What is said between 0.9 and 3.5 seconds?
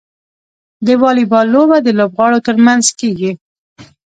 واليبال لوبه د لوبغاړو ترمنځ کیږي.